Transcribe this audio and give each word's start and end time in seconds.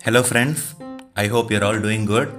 Hello 0.00 0.20
friends 0.26 0.62
I 1.14 1.24
hope 1.28 1.48
your 1.52 1.64
all 1.66 1.80
doing 1.84 2.06
good 2.10 2.30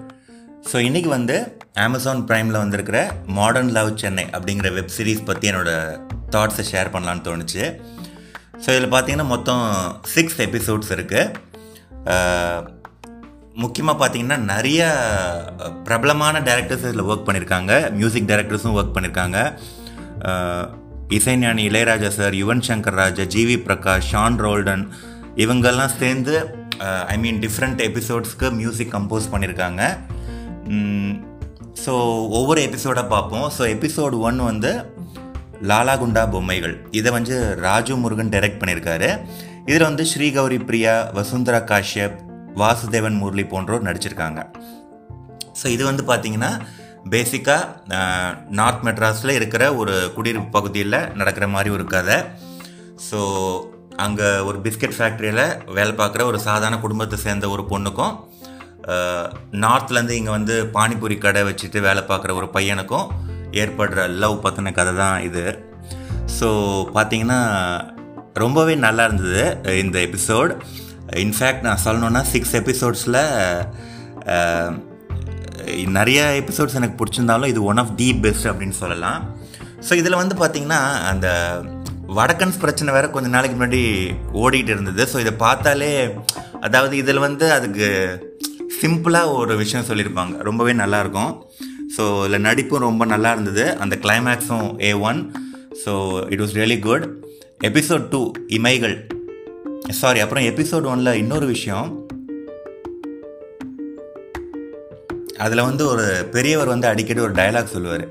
so 0.69 0.77
இன்றைக்கி 0.87 1.07
வந்து 1.07 1.35
Amazon 1.83 2.21
ப்ரைமில் 2.29 2.57
வந்திருக்கிற 2.61 2.99
modern 3.37 3.69
love 3.69 3.89
Chennai 3.95 4.23
அப்படிங்கிற 4.35 4.69
வெப் 4.73 4.93
சீரிஸ் 4.95 5.21
பற்றி 5.23 5.49
என்னோடய 5.51 5.97
தாட்ஸை 6.33 6.63
ஷேர் 6.71 6.91
பண்ணலான்னு 6.93 7.25
தோணுச்சு. 7.27 7.63
ஸோ 8.63 8.67
இதில் 8.75 8.93
பார்த்தீங்கன்னா 8.93 9.25
மொத்தம் 9.25 9.63
சிக்ஸ் 10.13 10.39
எபிசோட்ஸ் 10.47 10.91
இருக்குது 10.95 11.33
முக்கியமாக 13.55 13.97
பார்த்தீங்கன்னா 14.01 14.37
நிறைய 14.53 14.81
பிரபலமான 15.83 16.41
டேரக்டர்ஸ் 16.49 16.87
இதில் 16.87 17.07
ஒர்க் 17.09 17.27
பண்ணியிருக்காங்க 17.27 17.73
மியூசிக் 17.99 18.29
டேரக்டர்ஸும் 18.31 18.77
ஒர்க் 18.79 18.95
பண்ணியிருக்காங்க 18.95 19.37
இசைஞானி 21.17 21.65
Ilaiyaraaja 21.69 22.11
sir 22.17 22.39
Yuvan 22.41 22.65
Shankar 22.69 22.99
Raja 23.03 23.25
GV 23.35 23.59
Prakash 23.67 24.09
Shawn 24.11 24.39
Roldan 24.39 24.83
இவங்கெல்லாம் 25.35 25.95
சேர்ந்து 25.99 26.35
ஐ 27.13 27.15
மீன் 27.23 27.39
டிஃப்ரெண்ட் 27.45 27.81
எபிசோட்ஸ்க்கு 27.89 28.49
மியூசிக் 28.61 28.93
கம்போஸ் 28.95 29.31
பண்ணியிருக்காங்க 29.33 29.81
ஸோ 31.83 31.93
ஒவ்வொரு 32.37 32.59
எபிசோடாக 32.67 33.11
பார்ப்போம். 33.13 33.47
ஸோ 33.57 33.61
எபிசோடு 33.75 34.15
ஒன் 34.29 34.39
வந்து 34.49 34.71
லாலா 35.69 35.93
குண்டா 36.01 36.23
பொம்மைகள். 36.33 36.75
இதை 36.99 37.09
வந்து 37.15 37.35
ராஜு 37.65 37.95
முருகன் 38.03 38.31
டைரக்ட் 38.33 38.59
பண்ணியிருக்காரு 38.61 39.09
இதில் 39.69 39.87
வந்து 39.89 40.03
ஸ்ரீகௌரி 40.11 40.59
பிரியா 40.67 40.93
வசுந்தரா 41.17 41.59
காஷ்யப் 41.71 42.17
வாசுதேவன் 42.61 43.17
முரளி 43.21 43.43
போன்றோர் 43.51 43.87
நடிச்சிருக்காங்க. 43.87 44.39
ஸோ 45.59 45.65
இது 45.75 45.83
வந்து 45.89 46.03
பார்த்தீங்கன்னா 46.11 46.51
பேசிக்காக 47.13 47.99
நார்த் 48.59 48.83
மெட்ராஸில் 48.87 49.37
இருக்கிற 49.37 49.63
ஒரு 49.81 49.93
குடியிருப்பு 50.15 50.49
பகுதியில் 50.57 50.97
நடக்கிற 51.19 51.45
மாதிரி 51.55 51.69
ஒரு 51.77 51.85
கதை. 51.93 52.17
ஸோ 53.09 53.19
அங்கே 54.03 54.27
ஒரு 54.49 54.57
பிஸ்கட் 54.65 54.95
ஃபேக்ட்ரியில் 54.97 55.43
வேலை 55.77 55.93
பார்க்குற 56.01 56.21
ஒரு 56.31 56.39
சாதாரண 56.47 56.77
குடும்பத்தை 56.85 57.17
சேர்ந்த 57.25 57.49
ஒரு 57.55 57.63
பொண்ணுக்கும் 57.71 58.13
நார்த்லேருந்து 59.63 60.15
இங்கே 60.19 60.33
வந்து 60.37 60.55
பானிபூரி 60.75 61.17
கடை 61.25 61.41
வச்சுட்டு 61.49 61.79
வேலை 61.87 62.03
பார்க்குற 62.11 62.33
ஒரு 62.39 62.47
பையனுக்கும் 62.55 63.09
ஏற்படுற 63.61 64.05
லவ் 64.23 64.35
பற்றின 64.45 64.71
கதை 64.77 64.93
தான் 65.01 65.17
இது. 65.27 65.43
ஸோ 66.37 66.47
பார்த்தீங்கன்னா 66.95 67.39
ரொம்பவே 68.43 68.73
நல்லா 68.85 69.03
இருந்தது 69.09 69.43
இந்த 69.83 69.97
எபிசோட் 70.07 70.51
இன்ஃபேக்ட் 71.25 71.65
நான் 71.67 71.83
சொல்லணுன்னா 71.85 72.21
சிக்ஸ் 72.33 72.55
எபிசோட்ஸில் 72.61 73.19
நிறைய 75.97 76.19
எபிசோட்ஸ் 76.41 76.77
எனக்கு 76.79 76.99
பிடிச்சிருந்தாலும் 77.01 77.51
இது 77.53 77.61
ஒன் 77.71 77.81
ஆஃப் 77.83 77.95
தி 78.01 78.07
பெஸ்ட் 78.23 78.47
அப்படின்னு 78.51 78.77
சொல்லலாம். 78.83 79.19
ஸோ 79.87 79.93
இதில் 80.01 80.21
வந்து 80.21 80.35
பார்த்திங்கன்னா 80.41 80.81
அந்த 81.11 81.27
வடக்கன்ஸ் 82.17 82.59
பிரச்சனை 82.61 82.93
வேற 82.95 83.05
கொஞ்ச 83.15 83.27
நாளைக்கு 83.33 83.55
முன்னாடி 83.57 83.81
ஓடிட்டு 84.41 84.71
இருந்தது. 84.73 85.01
ஸோ 85.11 85.17
இதை 85.23 85.33
பார்த்தாலே 85.43 85.89
அதாவது 86.65 86.93
இதில் 87.01 87.21
வந்து 87.25 87.45
அதுக்கு 87.57 87.87
சிம்பிளாக 88.79 89.35
ஒரு 89.41 89.53
விஷயம் 89.61 89.87
சொல்லியிருப்பாங்க. 89.89 90.33
ரொம்பவே 90.47 90.73
நல்லாயிருக்கும். 90.81 91.31
ஸோ 91.95 92.03
இதில் 92.25 92.45
நடிப்பும் 92.47 92.85
ரொம்ப 92.87 93.05
நல்லா 93.13 93.31
இருந்தது. 93.35 93.65
அந்த 93.83 93.95
கிளைமேக்ஸும் 94.05 94.67
A 94.89 94.91
one 95.09 95.21
so 95.83 95.93
it 96.33 96.43
was 96.43 96.55
really 96.59 96.77
good 96.87 97.05
episode 97.69 98.05
two 98.13 98.21
இமைகள். 98.57 98.97
சாரி 100.01 100.19
அப்புறம் 100.25 100.47
எபிசோட் 100.51 100.89
ஒனில் 100.93 101.19
இன்னொரு 101.21 101.47
விஷயம். 101.55 101.87
அதில் 105.45 105.67
வந்து 105.69 105.83
ஒரு 105.93 106.07
பெரியவர் 106.35 106.73
வந்து 106.73 106.87
அடிக்கடி 106.91 107.21
ஒரு 107.27 107.35
டைலாக் 107.41 107.73
சொல்லுவார். 107.75 108.05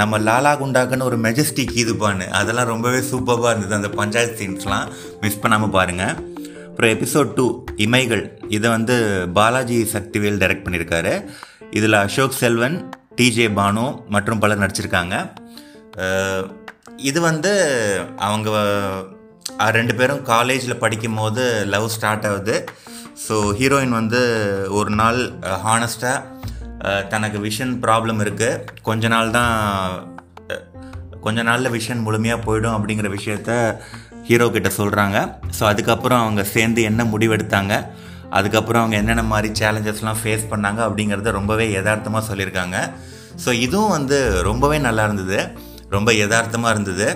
நம்ம 0.00 0.18
லாலா 0.26 0.52
குண்டாக்குன்னு 0.60 1.06
ஒரு 1.08 1.16
மெஜஸ்டிக் 1.24 1.74
இதுப்பான்னு 1.82 2.26
அதெல்லாம் 2.38 2.70
ரொம்பவே 2.70 3.00
சூப்பராக 3.10 3.50
இருந்தது. 3.52 3.74
அந்த 3.78 3.90
பஞ்சாயத்து 3.98 4.38
சீன்ஸ்லாம் 4.40 4.88
மிஸ் 5.22 5.40
பண்ணாமல் 5.42 5.72
பாருங்கள் 5.76 6.14
அப்புறம் 6.68 6.92
எபிசோட் 6.94 7.34
டூ 7.36 7.46
இமைகள். 7.84 8.24
இதை 8.56 8.68
வந்து 8.76 8.94
பாலாஜி 9.36 9.78
சக்திவேல் 9.92 10.40
டைரக்ட் 10.42 10.64
பண்ணியிருக்காரு 10.64 11.12
இதில் 11.78 11.98
அசோக் 12.04 12.38
செல்வன் 12.40 12.76
டிஜே 13.18 13.46
பானு 13.58 13.84
மற்றும் 14.14 14.40
பலர் 14.44 14.62
நடிச்சிருக்காங்க. 14.62 15.14
இது 17.10 17.18
வந்து 17.30 17.52
அவங்க 18.28 18.50
ரெண்டு 19.78 19.94
பேரும் 19.98 20.22
காலேஜில் 20.32 20.82
படிக்கும் 20.84 21.18
போது 21.20 21.44
லவ் 21.74 21.92
ஸ்டார்ட் 21.96 22.26
ஆகுது. 22.30 22.56
ஸோ 23.24 23.34
ஹீரோயின் 23.58 23.98
வந்து 24.00 24.20
ஒரு 24.78 24.90
நாள் 25.00 25.20
ஹானஸ்ட்டாக 25.66 26.18
தனக்கு 27.12 27.38
விஷன் 27.38 27.74
ப்ராப்ளம் 27.84 28.20
இருக்குது 28.24 28.82
கொஞ்ச 28.88 29.08
நாள் 29.08 29.30
தான் 29.30 29.52
கொஞ்ச 31.20 31.42
நாளில் 31.42 31.74
விஷன் 31.76 32.04
முழுமையாக 32.06 32.44
போயிடும் 32.46 32.76
அப்படிங்கிற 32.76 33.08
விஷயத்த 33.16 33.52
ஹீரோ 34.28 34.46
கிட்ட 34.50 34.70
சொல்கிறாங்க 34.78 35.16
ஸோ 35.58 35.62
அதுக்கப்புறம் 35.70 36.22
அவங்க 36.24 36.42
சேர்ந்து 36.54 36.80
என்ன 36.90 37.04
முடிவெடுத்தாங்க 37.04 37.74
அதுக்கப்புறம் 38.38 38.82
அவங்க 38.82 38.96
என்னென்ன 38.96 39.22
மாதிரி 39.32 39.48
சேலஞ்சஸ்லாம் 39.60 40.20
ஃபேஸ் 40.20 40.44
பண்ணாங்க 40.52 40.80
அப்படிங்கிறத 40.86 41.32
ரொம்பவே 41.38 41.66
யதார்த்தமாக 41.72 42.22
சொல்லியிருக்காங்க. 42.28 42.76
ஸோ 43.44 43.50
இதுவும் 43.66 43.94
வந்து 43.96 44.18
ரொம்பவே 44.48 44.78
நல்லா 44.78 45.04
இருந்தது. 45.08 45.38
ரொம்ப 45.96 46.12
யதார்த்தமாக 46.22 46.74
இருந்தது. 46.74 47.08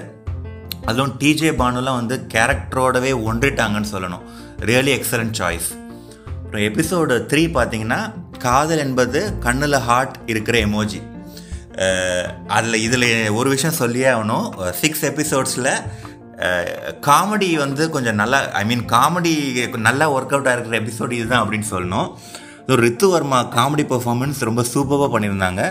அதுவும் 0.91 1.15
டிஜே 1.21 1.51
பானுலாம் 1.61 1.99
வந்து 2.01 2.17
கேரக்டரோடவே 2.35 3.13
ஒன்றிட்டாங்கன்னு 3.31 3.91
சொல்லணும். 3.95 4.25
ரியலி 4.71 4.93
எக்ஸலண்ட் 4.99 5.37
சாய்ஸ் 5.41 5.69
அப்புறம் 6.43 6.65
எபிசோடு 6.69 7.15
த்ரீ 7.33 7.43
பார்த்தீங்கன்னா 7.57 8.01
காதல் 8.47 8.83
என்பது 8.87 9.21
கண்ணில் 9.47 9.85
ஹார்ட் 9.89 10.17
இருக்கிற 10.33 10.59
எமோஜி 10.67 11.01
அதில் 12.57 12.83
இதில் 12.87 13.07
ஒரு 13.39 13.49
விஷயம் 13.55 13.79
சொல்லியே 13.81 14.09
ஆகணும். 14.15 14.47
சிக்ஸ் 14.81 15.05
எபிசோட்ஸில் 15.11 15.73
காமெடி 17.09 17.49
வந்து 17.65 17.85
கொஞ்சம் 17.95 18.19
நல்லா 18.23 18.39
ஐ 18.61 18.63
மீன் 18.71 18.85
காமெடி 18.95 19.33
நல்லா 19.87 20.07
ஒர்க் 20.17 20.35
அவுட் 20.35 20.51
ஆகிருக்கிற 20.51 20.77
எபிசோடு 20.83 21.13
இதுதான் 21.19 21.43
அப்படின்னு 21.45 21.69
சொல்லணும். 21.75 22.09
ரித்து 22.85 23.07
வர்மா 23.13 23.39
காமெடி 23.57 23.85
பர்ஃபார்மன்ஸ் 23.93 24.41
ரொம்ப 24.49 24.63
சூப்பராக 24.73 25.09
பண்ணியிருந்தாங்க. 25.15 25.63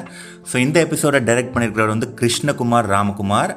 ஸோ 0.49 0.55
இந்த 0.65 0.77
எபிசோடை 0.85 1.19
டைரக்ட் 1.27 1.53
பண்ணியிருக்கிறவர் 1.55 1.95
வந்து 1.95 2.09
கிருஷ்ணகுமார் 2.21 2.89
ராமகுமார். 2.95 3.53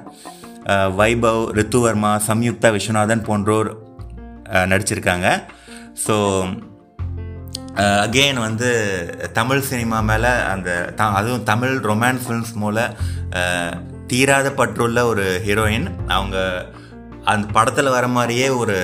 வைபவ் 0.98 1.42
ரித்து 1.58 1.78
வர்மா 1.84 2.10
சம்யுக்தா 2.28 2.70
விஸ்வநாதன் 2.74 3.26
போன்றோர் 3.28 3.70
நடிச்சிருக்காங்க. 4.72 5.28
ஸோ 6.04 6.16
அகெயின் 8.04 8.38
வந்து 8.46 8.68
தமிழ் 9.38 9.62
சினிமா 9.70 9.98
மேலே 10.10 10.32
அந்த 10.52 10.70
த 10.98 11.06
அதுவும் 11.18 11.46
தமிழ் 11.50 11.74
ரொமான்ஸ் 11.90 12.24
ஃபிலிம்ஸ் 12.26 12.54
மூலம் 12.62 12.94
தீராத 14.10 14.48
பற்றுள்ள 14.60 15.00
ஒரு 15.10 15.24
ஹீரோயின் 15.46 15.88
அவங்க 16.16 16.36
அந்த 17.32 17.46
படத்தில் 17.56 17.94
வர 17.94 18.06
மாதிரியே 18.16 18.46
ஒரு 18.60 18.76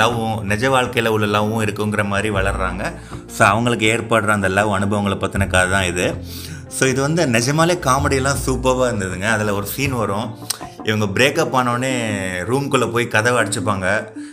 லவ்வும் 0.00 0.36
நிஜ 0.50 0.64
வாழ்க்கையில் 0.74 1.12
உள்ள 1.14 1.26
லவ்வும் 1.36 1.62
இருக்குங்கிற 1.66 2.02
மாதிரி 2.12 2.28
வளர்கிறாங்க 2.36 2.82
ஸோ 3.36 3.42
அவங்களுக்கு 3.52 3.86
ஏற்படுற 3.94 4.32
அந்த 4.38 4.48
லவ் 4.58 4.76
அனுபவங்களை 4.78 5.16
பற்றின 5.22 5.48
கதை 5.54 5.68
தான் 5.74 5.88
இது. 5.92 6.06
ஸோ 6.76 6.84
இது 6.92 7.00
வந்து 7.06 7.22
நிஜமாலே 7.36 7.74
காமெடியெல்லாம் 7.88 8.40
சூப்பராக 8.44 8.88
இருந்ததுங்க. 8.90 9.28
அதில் 9.34 9.56
ஒரு 9.58 9.66
சீன் 9.74 9.96
வரும். 10.02 10.28
இவங்க 10.88 11.06
பிரேக்கப் 11.16 11.56
ஆனோடனே 11.60 11.92
ரூம்குள்ளே 12.50 12.88
போய் 12.94 13.12
கதவை 13.14 13.38
அடிச்சுப்பாங்க. 13.42 13.86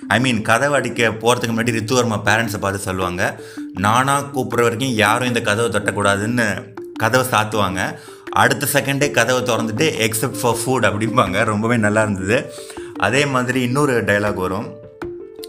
ஐ 0.08 0.20
மீன் 0.20 0.42
கதவை 0.42 0.76
அடிக்க 0.80 1.10
போகிறதுக்கு 1.10 1.56
முன்னாடி 1.56 1.74
ரித்துவர்மா 1.78 2.18
பேரண்ட்ஸை 2.28 2.60
பார்த்து 2.60 2.88
சொல்லுவாங்க. 2.88 3.40
நானாக 3.86 4.26
கூப்பிட்ற 4.36 4.62
வரைக்கும் 4.62 4.96
யாரும் 5.04 5.28
இந்த 5.28 5.42
கதவை 5.42 5.70
தட்டக்கூடாதுன்னு 5.72 6.48
கதவை 6.96 7.26
சாத்துவாங்க. 7.34 7.82
அடுத்த 8.30 8.68
செகண்டே 8.74 9.12
கதவை 9.12 9.42
திறந்துட்டு 9.50 9.88
எக்ஸப்ட் 10.06 10.40
ஃபார் 10.42 10.60
ஃபுட் 10.62 10.88
அப்படிம்பாங்க. 10.90 11.44
ரொம்பவே 11.44 11.78
நல்லா 11.78 12.02
இருந்தது. 12.02 12.54
அதே 12.98 13.26
மாதிரி 13.26 13.62
இன்னொரு 13.62 14.04
டைலாக் 14.04 14.44
வரும். 14.46 14.68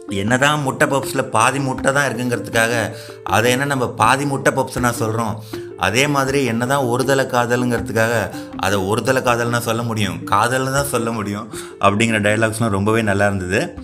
என்னதான் 0.09 0.61
முட்டை 0.61 0.87
பப்ஸில் 0.89 1.31
பாதி 1.37 1.59
முட்டை 1.59 1.93
தான் 1.93 2.09
இருக்குங்கிறதுக்காக 2.09 2.95
அதை 3.23 3.51
என்ன 3.51 3.65
நம்ம 3.65 3.89
பாதி 3.89 4.25
முட்டை 4.25 4.53
பப்ஸ் 4.53 4.79
நான் 4.79 5.01
சொல்கிறோம் 5.03 5.43
அதே 5.79 6.07
மாதிரி 6.07 6.45
என்னதான் 6.45 6.85
ஒருதலை 6.85 7.25
காதலுங்கிறதுக்காக 7.35 8.15
அதை 8.57 8.79
ஒருதலை 8.79 9.21
காதல்னா 9.29 9.59
சொல்ல 9.59 9.83
முடியும். 9.83 10.19
காதல்னு 10.31 10.73
தான் 10.73 10.93
சொல்ல 10.93 11.11
முடியும். 11.11 11.53
அப்படிங்கிற 11.81 12.21
டைலாக்ஸ்லாம் 12.27 12.77
ரொம்பவே 12.79 13.03
நல்லா 13.03 13.27
இருந்தது. 13.27 13.79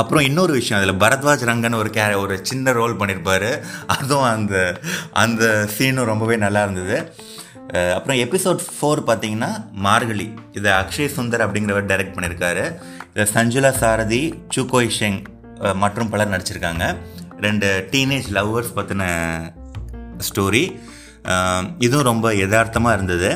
அப்புறம் 0.00 0.26
இன்னொரு 0.28 0.52
விஷயம் 0.58 0.78
அதில் 0.80 1.00
பரத்வாஜ் 1.02 1.46
ரங்கன் 1.50 1.78
ஒரு 1.80 1.90
கே 1.96 2.04
ஒரு 2.24 2.34
சின்ன 2.50 2.72
ரோல் 2.78 2.94
பண்ணியிருப்பாரு 3.00 3.50
அதுவும் 3.96 4.28
அந்த 4.34 4.54
அந்த 5.24 5.44
சீனும் 5.76 6.10
ரொம்பவே 6.12 6.36
நல்லா 6.44 6.62
இருந்தது. 6.66 6.96
அப்புறம் 7.96 8.18
எபிசோட் 8.24 8.60
ஃபோர் 8.74 9.00
பார்த்தீங்கன்னா 9.08 9.50
மார்கழி. 9.86 10.26
இதை 10.58 10.70
அக்ஷய் 10.80 11.14
சுந்தர் 11.16 11.44
அப்படிங்கிறவர் 11.46 11.88
டைரக்ட் 11.90 12.16
பண்ணியிருக்காரு 12.16 12.64
இதை 13.14 13.26
சஞ்சுலா 13.36 13.72
சாரதி 13.82 14.22
சுகோய் 14.56 14.94
ஷெங் 14.98 15.20
மற்றும் 15.82 16.10
பலர் 16.14 16.32
நடிச்சிருக்காங்க. 16.34 16.84
ரெண்டு 17.46 17.68
டீனேஜ் 17.92 18.28
லவ்வர்ஸ் 18.36 18.76
பற்றின 18.76 19.04
ஸ்டோரி 20.28 20.64
இதுவும் 21.86 22.08
ரொம்ப 22.10 22.26
யதார்த்தமாக 22.42 22.96
இருந்தது. 22.98 23.30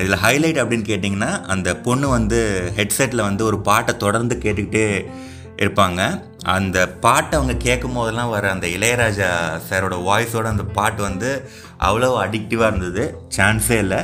இதில் 0.00 0.22
ஹைலைட் 0.24 0.60
அப்படின்னு 0.62 0.86
கேட்டிங்கன்னா 0.90 1.30
அந்த 1.54 1.68
பொண்ணு 1.86 2.06
வந்து 2.16 2.40
ஹெட்செட்டில் 2.78 3.26
வந்து 3.28 3.42
ஒரு 3.50 3.58
பாட்டை 3.68 3.92
தொடர்ந்து 4.04 4.34
கேட்டுக்கிட்டே 4.44 4.86
இருப்பாங்க. 5.62 6.00
அந்த 6.54 6.78
பாட்டை 7.04 7.34
அவங்க 7.38 7.54
கேட்கும் 7.64 7.96
போதெல்லாம் 7.98 8.32
வர 8.34 8.44
அந்த 8.54 8.66
இளையராஜா 8.76 9.28
சாரோட 9.68 9.96
வாய்ஸோட 10.08 10.46
அந்த 10.54 10.64
பாட்டு 10.78 11.00
வந்து 11.08 11.30
அவ்வளோ 11.88 12.10
அடிக்டிவாக 12.24 12.70
இருந்தது. 12.72 13.04
சான்ஸே 13.36 13.78
இல்லை. 13.84 14.00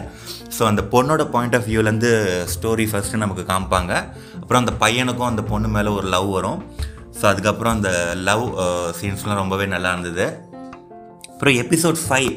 ஸோ 0.56 0.62
அந்த 0.70 0.82
பொண்ணோட 0.92 1.22
பாயிண்ட் 1.34 1.56
ஆஃப் 1.58 1.68
வியூலேருந்து 1.70 2.10
ஸ்டோரி 2.54 2.86
ஃபஸ்ட்டு 2.90 3.22
நமக்கு 3.24 3.44
காமிப்பாங்க. 3.52 3.94
அப்புறம் 4.40 4.62
அந்த 4.62 4.74
பையனுக்கும் 4.84 5.30
அந்த 5.32 5.42
பொண்ணு 5.52 5.70
மேலே 5.76 5.90
ஒரு 5.98 6.08
லவ் 6.16 6.28
வரும். 6.36 6.60
ஸோ 7.18 7.24
அதுக்கப்புறம் 7.32 7.74
அந்த 7.76 7.90
லவ் 8.28 8.44
சீன்ஸ்லாம் 9.00 9.42
ரொம்பவே 9.42 9.66
நல்லா 9.74 9.92
இருந்தது. 9.94 10.26
அப்புறம் 11.32 11.58
எபிசோட் 11.64 11.98
ஃபைவ் 12.06 12.30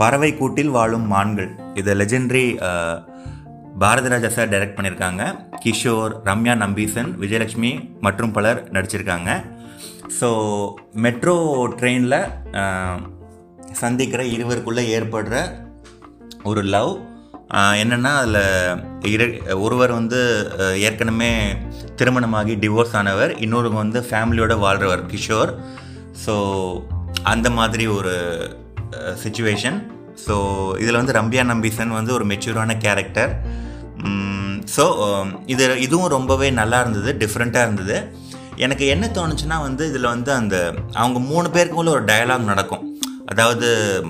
பறவை 0.00 0.30
கூட்டில் 0.40 0.74
வாழும் 0.76 1.06
மான்கள். 1.12 1.50
இதை 1.80 1.92
லெஜெண்டரி 2.00 2.46
பாரதிராஜா 3.82 4.28
சார் 4.36 4.50
டைரக்ட் 4.52 4.76
பண்ணியிருக்காங்க 4.76 5.22
கிஷோர் 5.62 6.12
ரம்யா 6.28 6.54
நம்பீசன் 6.62 7.10
விஜயலட்சுமி 7.22 7.72
மற்றும் 8.06 8.34
பலர் 8.36 8.60
நடிச்சிருக்காங்க. 8.74 9.30
ஸோ 10.18 10.28
மெட்ரோ 11.04 11.36
ட்ரெயினில் 11.78 12.20
சந்திக்கிற 13.82 14.22
இருவருக்குள்ளே 14.34 14.84
ஏற்படுற 14.96 15.36
ஒரு 16.50 16.62
லவ் 16.74 16.92
என்னென்னா 17.82 18.12
அதில் 18.22 19.10
இரு 19.14 19.26
ஒருவர் 19.64 19.92
வந்து 19.98 20.20
ஏற்கனவே 20.86 21.30
திருமணமாகி 22.00 22.54
டிவோர்ஸ் 22.64 22.96
ஆனவர் 23.00 23.32
இன்னொருவங்க 23.44 23.80
வந்து 23.84 24.00
ஃபேமிலியோடு 24.08 24.56
வாழ்கிறவர் 24.64 25.04
கிஷோர். 25.12 25.52
ஸோ 26.24 26.34
அந்த 27.32 27.48
மாதிரி 27.58 27.84
ஒரு 27.98 28.14
சுச்சுவேஷன் 29.22 29.78
ஸோ 30.26 30.34
இதில் 30.82 31.00
வந்து 31.00 31.16
ரம்யா 31.18 31.42
நம்பீசன் 31.52 31.96
வந்து 31.98 32.12
ஒரு 32.18 32.24
மெச்சூரான 32.32 32.76
கேரக்டர் 32.84 33.32
ஸோ 34.76 34.84
இது 35.52 35.64
இதுவும் 35.84 36.12
ரொம்பவே 36.16 36.48
நல்லா 36.60 36.78
இருந்தது 36.82 37.10
டிஃப்ரெண்ட்டாக 37.22 37.66
இருந்தது. 37.66 37.96
எனக்கு 38.64 38.84
என்ன 38.94 39.04
தோணுச்சுன்னா 39.16 39.56
வந்து 39.66 39.82
இதில் 39.90 40.12
வந்து 40.14 40.30
அந்த 40.40 40.56
அவங்க 41.02 41.18
மூணு 41.30 41.48
பேருக்குள்ள 41.54 41.90
ஒரு 41.96 42.04
டயலாக் 42.10 42.50
நடக்கும். 42.52 42.84
அதாவது 43.32 43.68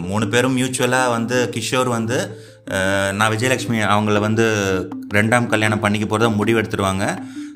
மூணு 0.09 0.25
பேரும் 0.33 0.57
மியூச்சுவலாக 0.59 1.13
வந்து 1.17 1.37
கிஷோர் 1.55 1.91
வந்து 1.97 2.19
நான் 3.19 3.33
விஜயலட்சுமி 3.35 3.79
அவங்கள 3.93 4.19
வந்து 4.27 4.47
ரெண்டாம் 5.19 5.51
கல்யாணம் 5.53 5.83
பண்ணிக்க 5.85 6.07
போகிறத 6.07 6.31
முடிவு 6.41 6.61
எடுத்துருவாங்க. 6.61 7.05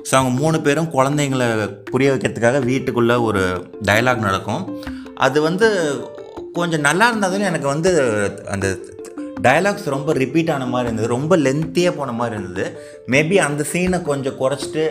ஸோ 0.07 0.13
அவங்க 0.19 0.33
மூணு 0.41 0.57
பேரும் 0.67 0.89
குழந்தைங்களை 0.95 1.47
புரிய 1.91 2.09
வைக்கிறதுக்காக 2.13 2.61
வீட்டுக்குள்ளே 2.69 3.17
ஒரு 3.27 3.43
டயலாக் 3.89 4.27
நடக்கும். 4.29 4.63
அது 5.27 5.37
வந்து 5.47 5.67
கொஞ்சம் 6.57 6.83
நல்லா 6.87 7.05
இருந்தாலும் 7.09 7.49
எனக்கு 7.51 7.67
வந்து 7.73 7.91
அந்த 8.53 8.67
டயலாக்ஸ் 9.45 9.87
ரொம்ப 9.93 10.13
ரிப்பீட் 10.21 10.51
ஆன 10.55 10.65
மாதிரி 10.71 10.87
இருந்தது. 10.87 11.07
ரொம்ப 11.13 11.37
லென்த்தியாக 11.45 11.93
போன 11.99 12.11
மாதிரி 12.17 12.35
இருந்தது. 12.39 12.65
மேபி 13.13 13.35
அந்த 13.45 13.61
சீனை 13.71 13.97
கொஞ்சம் 14.09 14.37
குறைச்சிட்டு 14.41 14.83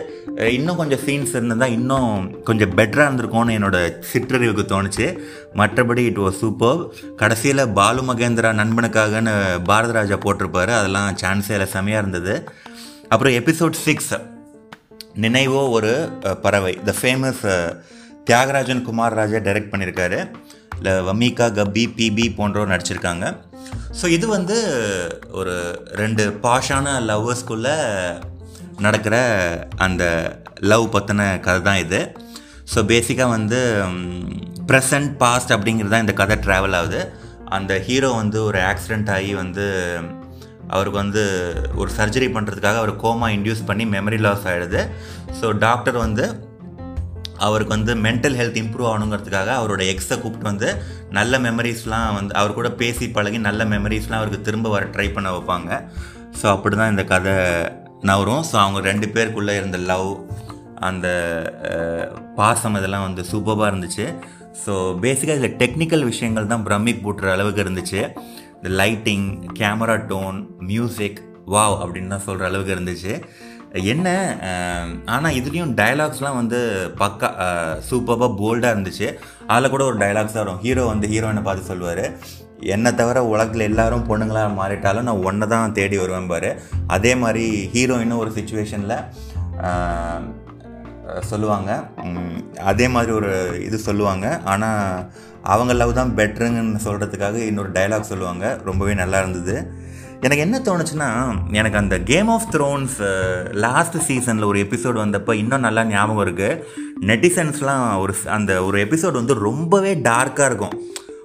இன்னும் 0.57 0.79
கொஞ்சம் 0.81 1.01
சீன்ஸ் 1.05 1.33
இருந்திருந்தால் 1.35 1.75
இன்னும் 1.77 2.09
கொஞ்சம் 2.49 2.73
பெட்டராக 2.79 3.07
இருந்திருக்கும்னு 3.07 3.55
என்னோட 3.57 3.77
சிற்றறிவுக்கு 4.11 4.65
தோணுச்சு. 4.73 5.07
மற்றபடி 5.61 6.03
இட் 6.09 6.21
வாஸ் 6.23 6.41
சூப்பர் 6.43 6.81
கடைசியில் 7.21 7.63
பாலு 7.79 8.03
மகேந்திரா 8.09 8.51
நண்பனுக்காகன்னு 8.61 9.35
பாரதராஜா 9.69 10.19
போட்டிருப்பாரு. 10.25 10.73
அதெல்லாம் 10.79 11.09
சான்ஸே 11.23 11.55
இல்லை 11.57 11.69
செமையாக 11.77 12.03
இருந்தது. 12.03 12.35
அப்புறம் 13.13 13.37
எபிசோட் 13.41 13.81
சிக்ஸ் 13.85 14.13
நினைவோ 15.25 15.63
ஒரு 15.77 15.93
பறவை. 16.45 16.75
The 16.89 16.93
famous 17.01 17.45
Thiagarajan 18.29 18.85
Kumar 18.89 19.17
Raja 19.21 19.39
direct 19.47 19.71
பண்ணியிருக்காரு 19.71 20.19
இல்லை 20.77 20.93
வமிகா 21.07 21.47
கப்பி 21.59 21.83
பிபி 21.97 22.25
போன்றோர் 22.37 22.71
நடிச்சிருக்காங்க. 22.73 23.25
ஸோ 23.99 24.05
இது 24.17 24.25
வந்து 24.37 24.57
ஒரு 25.39 25.55
ரெண்டு 26.01 26.23
பாஷான 26.45 26.95
லவ்வர்ஸ்குள்ளே 27.09 27.75
நடக்கிற 28.85 29.15
அந்த 29.85 30.03
லவ் 30.71 30.85
பற்றின 30.95 31.27
கதை 31.47 31.61
தான் 31.69 31.81
இது. 31.85 32.01
ஸோ 32.73 32.81
பேசிக்காக 32.91 33.35
வந்து 33.37 33.59
ப்ரெசன்ட் 34.71 35.11
பாஸ்ட் 35.21 35.53
அப்படிங்கிறது 35.55 35.93
தான் 35.93 36.05
இந்த 36.05 36.15
கதை 36.21 36.37
ட்ராவல் 36.45 36.77
ஆகுது. 36.79 37.01
அந்த 37.57 37.73
ஹீரோ 37.87 38.09
வந்து 38.21 38.37
ஒரு 38.49 38.59
ஆக்சிடெண்ட் 38.71 39.09
ஆகி 39.15 39.31
வந்து 39.43 39.65
அவருக்கு 40.75 40.97
வந்து 41.01 41.23
ஒரு 41.81 41.89
சர்ஜரி 41.97 42.27
பண்ணுறதுக்காக 42.35 42.79
அவர் 42.81 42.91
கோமா 43.03 43.27
இன்டியூஸ் 43.35 43.67
பண்ணி 43.69 43.85
மெமரி 43.95 44.19
லாஸ் 44.25 44.45
ஆகிடுது 44.51 44.81
ஸோ 45.39 45.47
டாக்டர் 45.65 45.97
வந்து 46.05 46.25
அவருக்கு 47.47 47.75
வந்து 47.75 47.93
மென்டல் 48.05 48.37
ஹெல்த் 48.39 48.59
இம்ப்ரூவ் 48.63 48.89
ஆகணுங்கிறதுக்காக 48.91 49.51
அவரோட 49.59 49.81
எக்ஸை 49.93 50.17
கூப்பிட்டு 50.23 50.49
வந்து 50.51 50.69
நல்ல 51.17 51.39
மெமரிஸ்லாம் 51.45 52.15
வந்து 52.19 52.33
அவர் 52.41 52.57
கூட 52.59 52.71
பேசி 52.81 53.07
பழகி 53.17 53.39
நல்ல 53.47 53.63
மெமரிஸ்லாம் 53.73 54.19
அவருக்கு 54.21 54.47
திரும்ப 54.49 54.69
வர 54.75 54.85
ட்ரை 54.95 55.07
பண்ண 55.15 55.31
வைப்பாங்க. 55.35 55.71
ஸோ 56.39 56.45
அப்படி 56.55 56.75
தான் 56.81 56.93
இந்த 56.93 57.05
கதை 57.13 57.35
நவரும் 58.09 58.45
ஸோ 58.51 58.55
அவங்க 58.63 58.79
ரெண்டு 58.91 59.07
பேருக்குள்ளே 59.15 59.55
இருந்த 59.61 59.77
லவ் 59.91 60.09
அந்த 60.87 61.07
பாசம் 62.39 62.77
இதெல்லாம் 62.79 63.07
வந்து 63.07 63.23
சூப்பராக 63.31 63.71
இருந்துச்சு. 63.71 64.05
ஸோ 64.63 64.73
பேசிக்காக 65.03 65.39
இதில் 65.39 65.59
டெக்னிக்கல் 65.61 66.03
விஷயங்கள் 66.09 66.49
தான் 66.53 66.65
பிரமிக் 66.67 67.03
போட்டுற 67.05 67.29
அளவுக்கு 67.35 67.63
இருந்துச்சு. 67.65 68.01
இந்த 68.57 68.69
lighting 68.81 69.27
camera 69.59 69.95
tone 70.11 70.37
music 70.71 71.21
wow 71.53 71.75
அப்படின்னு 71.83 72.13
தான் 72.15 72.25
சொல்கிற 72.27 72.47
அளவுக்கு 72.49 72.75
இருந்துச்சு. 72.75 73.13
என்ன 73.91 74.07
ஆனால் 75.15 75.35
இதுலேயும் 75.39 75.73
டயலாக்ஸ்லாம் 75.79 76.39
வந்து 76.39 76.59
பக்கா 76.99 77.29
சூப்பராக 77.87 78.29
போல்டாக 78.41 78.73
இருந்துச்சு. 78.73 79.07
அதில் 79.53 79.73
கூட 79.73 79.83
ஒரு 79.89 79.97
டைலாக்ஸ் 80.03 80.39
வரும். 80.39 80.59
ஹீரோ 80.65 80.83
வந்து 80.91 81.07
ஹீரோயினை 81.13 81.43
பார்த்து 81.47 81.69
சொல்லுவார். 81.71 82.03
என்னை 82.75 82.91
தவிர 82.99 83.23
உலகத்தில் 83.31 83.67
எல்லாரும் 83.69 84.05
பொண்ணுங்களாக 84.09 84.51
மாறிட்டாலும் 84.59 85.07
நான் 85.07 85.25
ஒன்றை 85.29 85.47
தான் 85.53 85.75
தேடி 85.79 85.97
வருவேன் 86.01 86.31
பாரு. 86.33 86.51
அதே 86.97 87.13
மாதிரி 87.23 87.45
ஹீரோயினும் 87.75 88.21
ஒரு 88.23 88.31
சுச்சுவேஷனில் 88.37 88.97
சொல்லுவாங்க. 91.31 91.71
அதே 92.71 92.85
மாதிரி 92.95 93.11
ஒரு 93.19 93.31
இது 93.67 93.77
சொல்லுவாங்க. 93.87 94.27
ஆனால் 94.51 95.07
அவங்க 95.53 95.71
லவ் 95.79 95.99
தான் 95.99 96.13
பெட்டருங்கன்னு 96.19 96.81
சொல்கிறதுக்காக 96.87 97.39
இன்னொரு 97.49 97.71
டைலாக் 97.77 98.11
சொல்லுவாங்க. 98.11 98.45
ரொம்பவே 98.69 98.93
நல்லா 99.01 99.19
இருந்தது. 99.23 99.55
எனக்கு 100.23 100.43
என்ன 100.43 100.59
தோணுச்சுன்னா 100.59 101.35
எனக்கு 101.51 101.77
அந்த 101.77 101.99
கேம் 101.99 102.27
ஆஃப் 102.27 102.47
த்ரோன்ஸ் 102.51 103.51
லாஸ்ட் 103.51 103.97
சீசனில் 103.97 104.45
ஒரு 104.45 104.59
எபிசோடு 104.59 104.97
வந்தப்போ 105.05 105.33
இன்னும் 105.33 105.59
நல்லா 105.59 105.83
ஞாபகம் 105.83 106.25
இருக்குது 106.25 106.63
நெட்டிசன்ஸ்லாம் 107.01 107.99
ஒரு 107.99 108.13
அந்த 108.25 108.63
ஒரு 108.63 108.85
எபிசோடு 108.85 109.11
வந்து 109.11 109.33
ரொம்பவே 109.33 109.95
டார்க்காக 109.95 110.45
இருக்கும். 110.45 110.81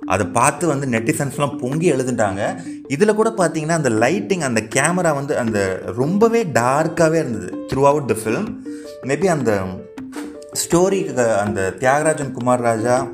அதை 0.06 0.26
பார்த்து 0.26 0.66
வந்து 0.66 0.86
நெட்டிசன்ஸ்லாம் 0.86 1.58
பொங்கி 1.58 1.92
எழுதுட்டாங்க 1.92 2.62
இதில் 2.88 3.14
கூட 3.14 3.34
பார்த்தீங்கன்னா 3.36 3.70
அந்த 3.70 3.90
லைட்டிங் 3.90 4.40
அந்த 4.40 4.62
கேமரா 4.74 5.14
வந்து 5.14 5.38
அந்த 5.38 5.82
ரொம்பவே 5.96 6.44
டார்க்காகவே 6.44 7.14
இருந்தது 7.14 7.66
through 7.72 7.86
out 7.86 8.06
the 8.06 8.16
film 8.24 8.60
maybe 9.02 9.26
அந்த 9.26 9.62
ஸ்டோரிக்கு 10.52 11.36
அந்த 11.36 11.74
தியாகராஜன் 11.78 12.32
குமார் 12.32 12.60
ராஜா 12.60 13.06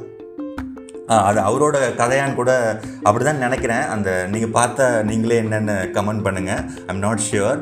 அது 1.29 1.39
அவரோட 1.49 1.77
கதையான்னு 2.01 2.39
கூட 2.41 2.53
அப்படி 3.07 3.25
தான் 3.25 3.43
நினைக்கிறேன். 3.47 3.85
அந்த 3.95 4.11
நீங்கள் 4.35 4.55
பார்த்தா 4.59 4.85
நீங்களே 5.09 5.41
என்னென்னு 5.43 5.75
கமெண்ட் 5.97 6.25
பண்ணுங்கள் 6.27 6.63
ஐம் 6.91 7.03
நாட் 7.07 7.25
ஷியோர் 7.27 7.59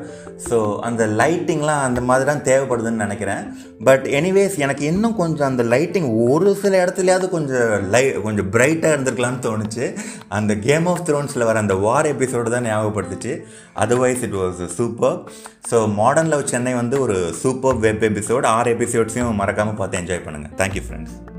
ஸோ 0.48 0.58
அந்த 0.88 1.02
லைட்டிங்லாம் 1.20 1.82
அந்த 1.86 2.00
மாதிரி 2.08 2.24
தான் 2.30 2.44
தேவைப்படுதுன்னு 2.48 3.04
நினைக்கிறேன். 3.04 3.42
பட் 3.88 4.04
எனிவேஸ் 4.18 4.56
எனக்கு 4.64 4.84
இன்னும் 4.92 5.16
கொஞ்சம் 5.20 5.48
அந்த 5.50 5.64
லைட்டிங் 5.74 6.08
ஒரு 6.28 6.52
சில 6.62 6.72
இடத்துலையாவது 6.84 7.28
கொஞ்சம் 7.34 7.72
லை 7.94 8.04
கொஞ்சம் 8.26 8.50
பிரைட்டாக 8.54 8.94
இருந்திருக்கலாம்னு 8.94 9.44
தோணுச்சு. 9.48 9.86
அந்த 10.38 10.54
கேம் 10.68 10.88
ஆஃப் 10.92 11.04
த்ரோன்ஸில் 11.10 11.48
வர 11.50 11.58
அந்த 11.64 11.76
வார் 11.86 12.10
எபிசோடு 12.14 12.54
தான் 12.56 12.68
ஞாபகப்படுத்துச்சு. 12.70 13.34
Otherwise 13.84 14.24
it 14.28 14.38
was 14.42 14.62
super 14.78 15.18
so 15.72 15.78
modern 16.00 16.32
love 16.34 16.48
Chennai 16.54 16.74
வந்து 16.82 16.98
ஒரு 17.06 17.18
சூப்பர் 17.42 17.78
வெப் 17.86 18.06
எபிசோட் 18.12 18.50
ஆறு 18.56 18.74
எபிசோட்ஸையும் 18.76 19.40
மறக்காமல் 19.42 19.80
பார்த்து 19.82 20.02
என்ஜாய் 20.02 20.26
பண்ணுங்கள் 20.28 20.56
தேங்க்யூ 20.62 20.84
ஃப்ரெண்ட்ஸ் 20.86 21.31